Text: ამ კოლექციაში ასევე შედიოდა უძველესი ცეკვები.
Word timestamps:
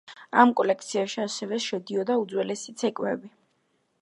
ამ 0.43 0.53
კოლექციაში 0.61 1.21
ასევე 1.25 1.61
შედიოდა 1.67 2.19
უძველესი 2.25 2.77
ცეკვები. 2.83 3.35